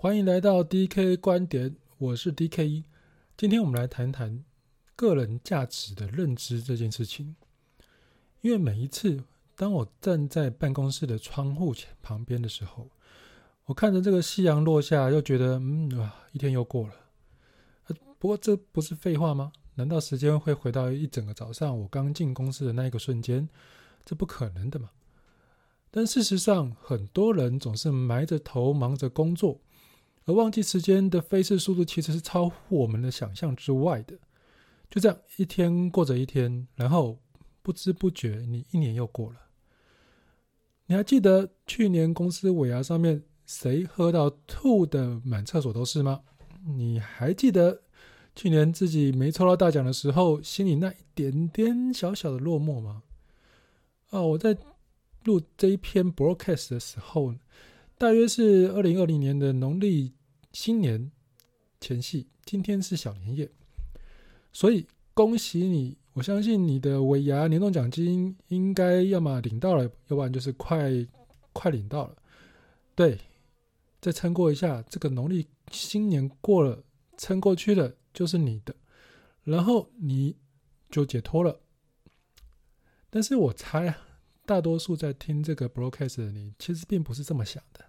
[0.00, 2.84] 欢迎来到 DK 观点，我是 DK。
[3.36, 4.44] 今天我们来谈谈
[4.94, 7.34] 个人价值的认知这件事情。
[8.40, 9.24] 因为每一次
[9.56, 12.88] 当我站在办公室的窗户前旁边的时候，
[13.64, 16.94] 我看着这个夕阳落下，又觉得嗯哇，一天又过了。
[18.20, 19.50] 不过这不是废话吗？
[19.74, 23.48] 难道时间会回到一整个早上我刚进公司的那一个瞬间？
[24.04, 24.90] 这不可能的嘛。
[25.90, 29.60] 但事实上，很多人总是埋着头忙着工作。
[30.28, 34.14] 而忘记时间的飞逝速度其实是超乎我们的想象之外的。
[34.90, 37.18] 就这样一天过着一天，然后
[37.62, 39.36] 不知不觉你一年又过了。
[40.84, 46.20] 你还记得去年公司尾牙上面谁喝到吐的满厕所都是吗？
[46.66, 47.80] 你还记得
[48.36, 53.02] 去年自己没抽到大奖的时候，心里那一点点小小的落寞吗？
[54.10, 54.54] 啊，我在
[55.24, 57.34] 录这一篇 broadcast 的时候，
[57.96, 60.12] 大约是二零二零年的农历。
[60.52, 61.10] 新年
[61.80, 63.50] 前夕，今天是小年夜，
[64.52, 65.96] 所以恭喜你！
[66.14, 70.90] 我相信你的尾牙年终奖金应该要么领到了，要不然就是快
[71.52, 72.16] 快领到了。
[72.96, 73.18] 对，
[74.00, 76.82] 再撑过一下，这个农历新年过了，
[77.16, 78.74] 撑过去了就是你的，
[79.44, 80.34] 然后你
[80.90, 81.60] 就解脱了。
[83.10, 83.98] 但是我猜啊，
[84.44, 87.84] 大多数在听这个 broadcast 的你，其实并不是这么想的。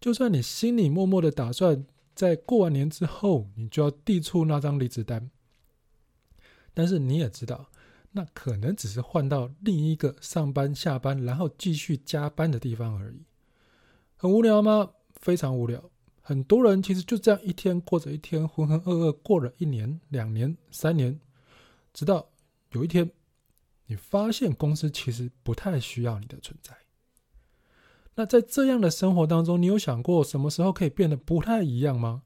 [0.00, 5.30] 就算你心里默默的打算，在过完年之后，你就要递出那张离职单，
[6.72, 7.70] 但是你也知道，
[8.12, 13.24] 那可能只是换到另一个上班、下班，然后继续加班的地方而已。
[14.16, 14.92] 很无聊吗？
[15.16, 15.90] 非常无聊。
[16.20, 21.20] 很多人其实就这样一天过着一天，浑浑噩噩过了一年、两年、三年，
[21.92, 22.28] 直到
[22.72, 23.10] 有一天，
[23.86, 26.76] 你发现公司其实不太需要你的存在。
[28.16, 32.22] 那在这样的生活当中，你有想过什么时候可以变得不太一样吗？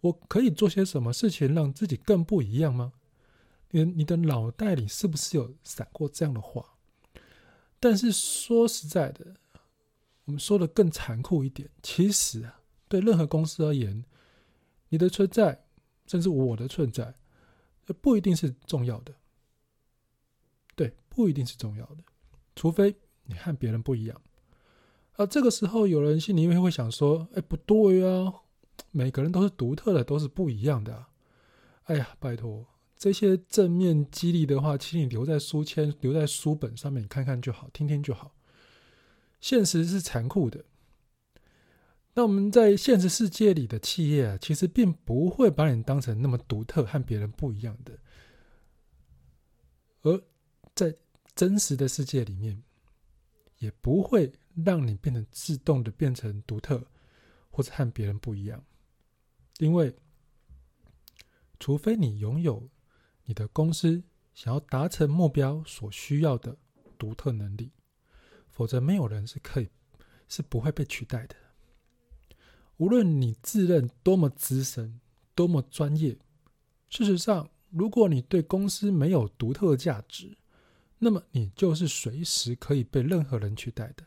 [0.00, 2.92] 我可以做些什么事情让自己更不一样吗？
[3.70, 6.76] 你你的脑袋里是不是有闪过这样的话？
[7.80, 9.34] 但是说实在的，
[10.26, 14.04] 我们说的更残酷一点，其实啊，对任何公司而言，
[14.90, 15.64] 你的存在，
[16.06, 17.14] 甚至我的存在，
[18.00, 19.14] 不一定是重要的。
[20.76, 22.04] 对，不一定是重要的，
[22.54, 24.20] 除非你和别人不一样。
[25.16, 28.32] 而这个时候，有人心里面会想说：“哎，不对啊，
[28.90, 31.06] 每个人都是独特的，都是不一样的。”
[31.84, 32.66] 哎呀，拜托，
[32.96, 38.34] 这些正面激励的话，请你留在书签、留在书本上面，看看就好，听听就好。
[39.40, 40.64] 现实是残酷的。
[42.14, 47.98] 那我们在现实世界里的企业啊，其实并不会把你当成那么独特和别人不一样的。
[50.02, 50.22] 而
[50.74, 50.96] 在
[51.34, 52.62] 真实的世界里面，
[53.64, 54.32] 也不会。
[54.64, 56.86] 让你变得自动的变成独特，
[57.50, 58.64] 或者和别人不一样，
[59.58, 59.92] 因为
[61.58, 62.70] 除非你拥有
[63.24, 64.00] 你的公司
[64.32, 66.56] 想要达成目标所需要的
[66.96, 67.72] 独特能力，
[68.48, 69.68] 否则没有人是可以
[70.28, 71.34] 是不会被取代的。
[72.76, 75.00] 无论你自认多么资深、
[75.34, 76.16] 多么专业，
[76.88, 80.38] 事实上，如果你对公司没有独特价值，
[81.04, 84.06] 那么你就是随时可以被任何人取代的。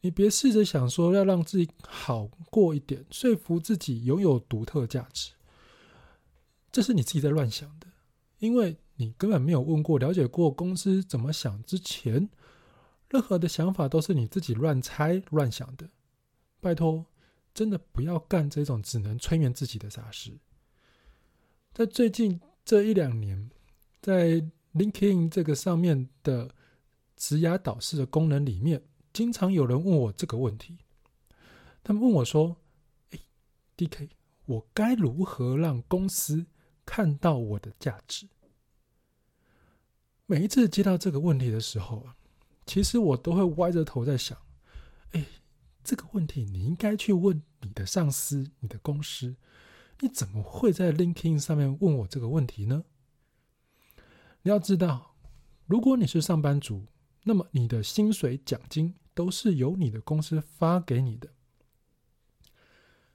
[0.00, 5.32] 你别试着想说要让自己好过一点，说服自己拥有独特价值，
[6.72, 7.86] 这是你自己在乱想的，
[8.38, 12.30] 因为你根本没有问过、了解过公司怎么想之前，
[13.10, 15.90] 任何的想法都是你自己乱猜、乱想的。
[16.58, 17.04] 拜托，
[17.52, 20.38] 真的不要干这种只能催眠自己的傻事。
[21.74, 23.50] 在最近这一两年，
[24.00, 24.42] 在
[24.74, 26.54] LinkedIn 这个上面的
[27.16, 28.82] 职涯导师的功能里面。
[29.12, 30.78] 经常有人问我这个问题，
[31.84, 32.56] 他们问我说
[33.12, 33.18] ：“哎
[33.76, 34.08] ，DK，
[34.46, 36.46] 我该如何让公司
[36.86, 38.26] 看到我的价值？”
[40.24, 42.16] 每一次接到这个问题的时候啊，
[42.64, 44.38] 其实我都会歪着头在想
[45.12, 45.26] ：“哎，
[45.84, 49.36] 这个问题你应该去问你的上司、你的公司，
[50.00, 52.84] 你怎么会在 LinkedIn 上面问我这个问题呢？”
[54.42, 55.14] 你要知道，
[55.66, 56.86] 如果你是上班族，
[57.24, 58.94] 那么你的薪水、奖金。
[59.14, 61.28] 都是由你的公司发给你的。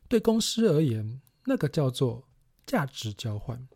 [0.07, 2.27] 对公司而言，那个叫做
[2.67, 3.67] 价值交换。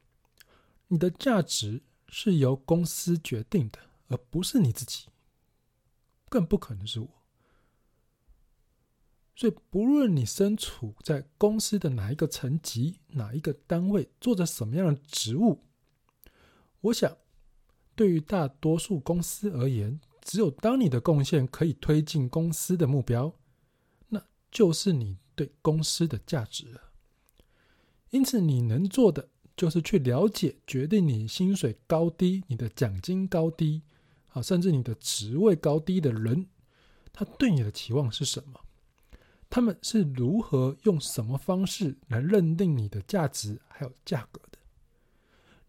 [0.90, 5.08] 你的价值是由公司决定的，而不是你自己，
[6.30, 7.10] 更不可能是我。
[9.36, 15.64] 所以，不论你身处在公司的哪一个层级、哪一个单位，做着什么样的职务，
[16.82, 17.18] 我想，
[17.96, 23.34] 对于大多数公司而言，只有当你的贡献可以推进公司的目标，
[24.10, 26.82] 那就是你对公司的价值了。
[28.10, 33.82] 因此，你能做的就是去了解决定你薪水高低、你的奖金高低，
[34.30, 36.48] 啊，甚至你的职位高低的人，
[37.14, 38.60] 他对你的期望是什么？
[39.50, 44.42] 他们是如何用什么方式来认定你的价值还有价格？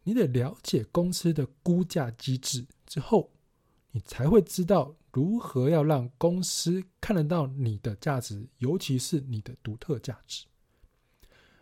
[0.04, 3.31] 你得了解公司的估价机制之后，
[3.90, 10.46] 你才会知道如何要让公司看得到你的价值，尤其是你的独特价值。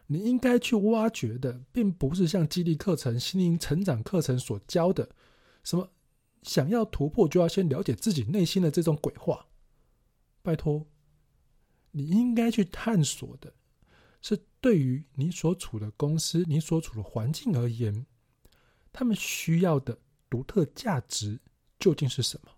[0.07, 5.09] 你应该去挖掘的，并不是像激励课程、心灵成长课程所教的，
[5.63, 5.91] 什么
[6.43, 9.47] 想要突破就要先了解自己内心的这种鬼话。
[10.43, 10.87] 拜托。
[11.93, 13.53] 你应该去探索的，
[14.23, 18.07] 是对于你所处的公司、你所处的环境而言，
[18.93, 19.99] 他们需要的
[20.29, 21.41] 独特价值
[21.79, 22.51] 究竟是什么？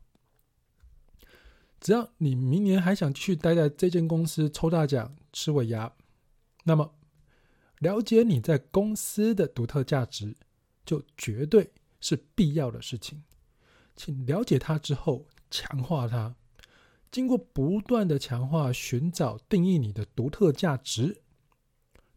[1.81, 5.93] 只要你明年还想继续待在这间公司抽大奖、吃尾牙，
[6.65, 6.95] 那么
[7.79, 10.37] 了解你在公司的独特价值，
[10.87, 13.25] 就绝对是必要的事情。
[13.97, 16.37] 请了解它之后，强化它。
[17.11, 21.21] 经过不断的强化、寻找、定义你的独特价值，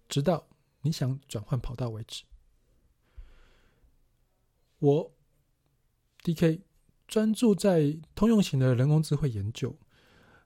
[0.08, 0.48] 直到
[0.82, 2.24] 你想转换跑道为止。
[4.80, 5.14] 我
[6.24, 6.62] DK
[7.08, 9.76] 专注在通用型的人工智慧研究，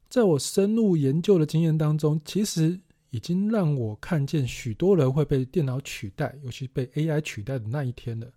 [0.10, 2.80] 在我深入研究的经验当中，其实
[3.10, 8.32] 已经让我看见许多人会被电脑取代，尤其被 AI 取代的那一天了。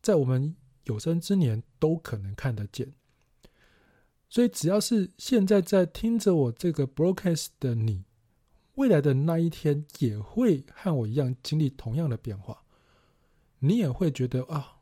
[0.00, 0.54] 在我们
[0.84, 2.92] 有生之年都可能看得见。
[4.28, 8.04] 所以，只要是现在在听着我这个 broadcast 的你，
[8.74, 12.62] 未来的那一天也会和我一样经历同样的变化。
[13.58, 14.80] 你也会觉得啊，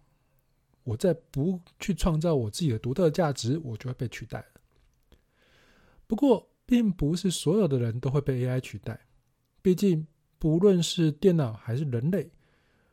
[0.84, 4.44] 我再不去创造我自己的独特价值，我就会被取代。
[6.06, 9.06] 不过，并不是所有的人都会被 AI 取代。
[9.62, 10.06] 毕竟，
[10.38, 12.30] 不论是电脑还是人类，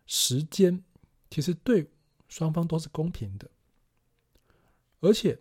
[0.05, 0.83] 时间
[1.29, 1.89] 其实对
[2.27, 3.49] 双方都是公平的，
[4.99, 5.39] 而且。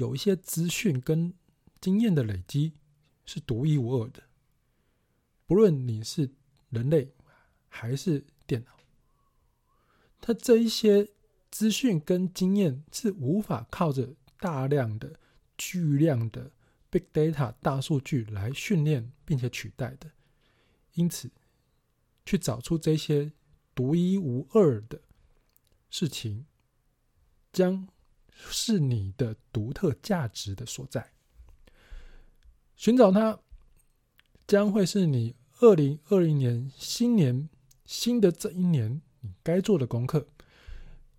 [0.00, 1.34] 有一些资讯跟
[1.80, 2.72] 经验的累积
[3.26, 4.22] 是独一无二的，
[5.44, 6.30] 不论你是
[6.70, 7.12] 人类
[7.68, 8.77] 还是电脑，
[10.20, 11.08] 他这一些
[11.50, 15.18] 资讯跟经验是无法靠着大量的、
[15.56, 16.50] 巨量的
[16.90, 20.10] big data 大数据来训练并且取代的。
[20.94, 21.30] 因此，
[22.24, 23.32] 去找出这些
[23.74, 25.00] 独一无二的
[25.90, 26.46] 事情，
[27.52, 27.88] 将。
[28.50, 31.10] 是你的独特价值的所在，
[32.76, 33.40] 寻找它
[34.46, 37.48] 将会是你二零二零年新年
[37.84, 40.26] 新的这一年你该做的功课，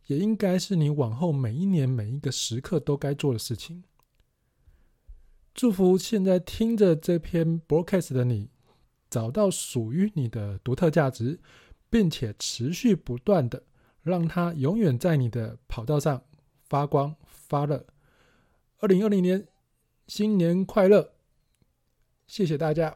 [0.07, 3.84] 也应该是你往后每一年每一个时刻都该做的事情。
[5.54, 8.50] 祝福现在听着这篇 broadcast 的你，
[9.10, 11.40] 找到属于你的独特价值，
[11.90, 13.63] 并且持续不断的
[14.01, 16.24] 让它永远在你的跑道上。
[16.69, 17.84] 发光发热，
[18.78, 19.48] 二零二零年
[20.07, 21.16] 新年快乐！
[22.28, 22.96] 谢谢大家。